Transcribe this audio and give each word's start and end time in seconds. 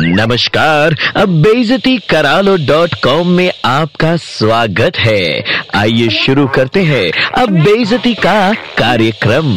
नमस्कार, 0.00 0.94
अब 1.16 1.28
बेजती 1.42 1.96
करालो 2.10 2.56
डॉट 2.66 2.94
कॉम 3.04 3.28
में 3.28 3.50
आपका 3.64 4.16
स्वागत 4.16 4.96
है। 4.96 5.42
आइए 5.74 6.08
शुरू 6.16 6.46
करते 6.48 6.82
हैं 6.82 7.10
अब 7.38 7.50
बेजती 7.64 8.14
का 8.16 8.52
कार्यक्रम। 8.78 9.56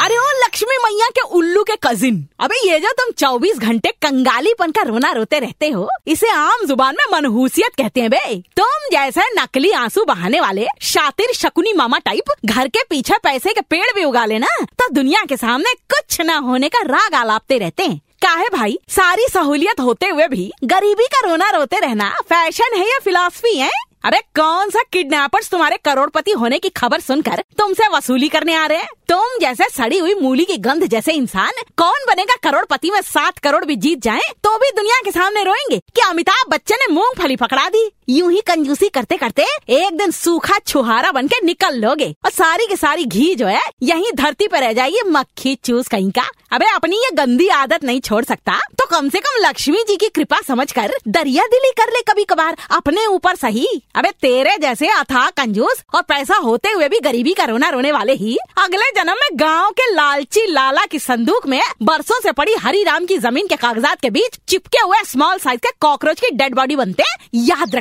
अरे 0.00 0.16
ओ, 0.16 0.26
लक्ष्मी 0.44 0.76
मैया 0.84 1.08
के 1.08 1.20
उल्लू 1.36 1.62
के 1.62 1.74
कजिन 1.84 2.24
अबे 2.40 2.56
ये 2.68 2.78
जो 2.80 2.92
तुम 2.98 3.10
24 3.18 3.58
घंटे 3.58 3.90
कंगालीपन 4.02 4.70
का 4.70 4.82
रोना 4.82 5.10
रोते 5.12 5.38
रहते 5.38 5.68
हो, 5.68 5.88
इसे 6.06 6.30
आम 6.30 6.64
ज़ुबान 6.66 6.94
में 6.94 7.04
मनहूसियत 7.12 7.74
कहते 7.78 8.00
हैं 8.00 8.10
बे। 8.10 8.36
तुम 8.56 8.88
जैसे 8.92 9.22
नकली 9.34 9.70
आँसू 9.72 10.04
बहाने 10.04 10.40
वाले 10.40 10.66
शातिर 10.82 11.32
शकुनी 11.34 11.72
मामा 11.72 11.98
टाइप 11.98 12.32
घर 12.46 12.68
के 12.68 12.82
पीछे 12.90 13.18
पैसे 13.24 13.52
के 13.52 13.60
पेड़ 13.60 13.90
भी 13.94 14.04
उगा 14.04 14.24
लेना 14.24 14.46
तो 14.62 14.88
दुनिया 14.92 15.24
के 15.24 15.36
सामने 15.36 15.74
कुछ 15.90 16.20
न 16.20 16.38
होने 16.44 16.68
का 16.68 16.82
राग 16.86 17.14
आलापते 17.14 17.58
रहते 17.58 17.82
हैं। 17.82 18.00
काहे 18.22 18.48
भाई? 18.48 18.78
सारी 18.88 19.26
सहूलियत 19.32 19.80
होते 19.80 20.08
हुए 20.08 20.26
भी 20.28 20.50
गरीबी 20.64 21.04
का 21.04 21.20
रोना 21.28 21.48
रोते 21.50 21.78
रहना 21.80 22.10
फ़ैशन 22.22 22.76
है 22.76 22.88
या 22.88 22.98
फिलॉसफी 22.98 23.56
है? 23.56 23.70
अरे 24.04 24.20
कौन 24.36 24.70
सा 24.70 24.82
किडनैपर्स 24.92 25.48
तुम्हारे 25.50 25.76
करोड़पति 25.76 26.32
होने 26.32 26.58
की 26.58 26.68
खबर 26.68 27.00
सुनकर 27.00 27.42
तुमसे 27.58 27.88
वसूली 27.88 28.28
करने 28.28 28.54
आ 28.54 28.66
रहे 28.66 28.78
हैं? 28.78 28.88
तुम 29.08 29.38
जैसे 29.40 29.68
सड़ी 29.68 29.98
हुई 29.98 30.14
मूली 30.14 30.44
की 30.44 30.56
गंध 30.56 30.84
जैसे 30.84 31.12
इंसान, 31.12 31.62
कौन 31.76 32.04
बनेगा 32.08 32.36
करोड़पति 32.42 32.90
में 32.90 33.00
सात 33.00 33.38
करोड़ 33.38 33.64
भी 33.64 33.76
जीत 33.76 34.02
जाए 34.02 34.32
तो 34.44 34.56
भी 34.58 34.70
दुनिया 34.76 35.00
के 35.04 35.10
सामने 35.10 35.44
रोएँगे? 35.44 35.78
कि 35.78 36.00
अमिताभ 36.00 36.50
बच्चन 36.50 36.76
ने 36.80 36.92
मूंगफली 36.94 37.36
पकड़ा 37.36 37.68
दी? 37.68 37.90
यूँ 38.10 38.30
ही 38.32 38.40
कंजूसी 38.46 38.88
करते 38.88 39.16
करते 39.16 39.42
एक 39.70 39.96
दिन 39.96 40.10
सूखा 40.10 40.58
छुहारा 40.58 41.10
बन 41.12 41.26
के 41.26 41.36
निकल 41.46 41.76
लोगे 41.80 42.06
और 42.24 42.30
सारी 42.30 42.66
की 42.66 42.76
सारी 42.76 43.04
घी 43.04 43.34
जो 43.34 43.46
है, 43.46 43.60
यही 43.82 44.10
धरती 44.14 44.46
पर 44.48 44.60
रह 44.60 44.72
जाएगी 44.72 45.02
मक्खी 45.08 45.54
चूस 45.64 45.88
कहीं 45.88 46.10
का। 46.10 46.22
अबे, 46.52 46.66
अपनी 46.66 46.96
ये 46.96 47.10
गंदी 47.14 47.46
आदत 47.48 47.84
नहीं 47.84 48.00
छोड़ 48.00 48.24
सकता। 48.24 48.58
तो 48.78 48.86
कम 48.86 49.08
से 49.08 49.20
कम 49.20 49.38
लक्ष्मी 49.40 49.82
जी 49.88 49.96
की 49.96 50.08
कृपा 50.08 50.40
समझ 50.40 50.70
कर 50.72 50.94
दरिया 51.08 51.44
दिली 51.46 51.70
कर 51.78 51.92
ले 51.92 52.00
कभी 52.02 52.24
कभार 52.24 52.56
अपने 52.70 53.06
ऊपर 53.06 53.36
सही। 53.36 53.66
अबे, 53.94 54.10
तेरे 54.12 54.56
जैसे 54.58 54.88
अथाह 54.88 55.28
कंजूस 55.30 55.82
और 55.94 56.02
पैसा 56.02 56.36
होते 56.38 56.70
हुए 56.70 56.88
भी 56.88 57.00
गरीबी 57.00 57.32
का 57.32 57.44
रोना 57.44 57.68
रोने 57.68 57.92
वाले 57.92 58.14
ही, 58.14 58.36
अगले 58.58 58.90
जन्म 58.92 59.14
में 59.14 59.28
गाँव 59.34 59.70
के 59.70 59.90
लालची 59.94 60.46
लाला 60.46 60.86
की 60.86 60.98
संदूक 60.98 61.46
में 61.46 61.60
बरसों 61.82 62.20
से 62.20 62.32
पड़ी 62.32 62.54
हरी 62.60 62.82
राम 62.82 63.06
की 63.06 63.18
ज़मीन 63.18 63.46
के 63.46 63.56
कागजात 63.56 64.00
के 64.00 64.10
बीच 64.10 64.38
चिपके 64.48 64.78
हुए 64.78 65.04
स्मॉल 65.06 65.38
साइज़ 65.38 65.60
के 65.60 65.70
कॉकरोच 65.80 66.20
की 66.20 66.30
डेड 66.32 66.54
बॉडी 66.54 66.76
बनते, 66.76 67.04
याद 67.34 67.74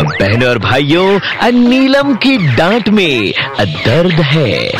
बहनों 0.00 0.48
और 0.48 0.58
भाइयों 0.58 1.18
नीलम 1.52 2.14
की 2.16 2.36
डांट 2.56 2.88
में 2.88 3.32
दर्द 3.60 4.20
है। 4.20 4.72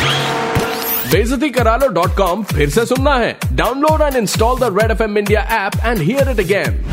बेजती 1.11 1.49
करालो 1.49 1.87
डॉट 1.87 2.15
कॉम 2.17 2.43
फिर 2.43 2.69
से 2.69 2.85
सुनना 2.85 3.15
है। 3.15 3.37
Download 3.53 4.01
and 4.01 4.15
install 4.15 4.59
the 4.59 4.75
Red 4.79 4.91
F 4.91 5.03
M 5.03 5.17
India 5.17 5.41
app 5.65 5.85
and 5.85 6.01
hear 6.01 6.29
it 6.29 6.39
again 6.39 6.83